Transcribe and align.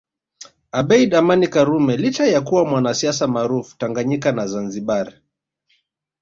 Abeid 0.79 1.13
Amani 1.15 1.47
karume 1.47 1.97
licha 1.97 2.25
ya 2.25 2.41
kuwa 2.41 2.65
mwanasiasa 2.65 3.27
maarufu 3.27 3.77
Tanganyika 3.77 4.31
na 4.31 4.47
Zanzibar 4.47 5.13